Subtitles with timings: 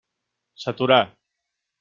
[0.63, 0.99] S'aturà.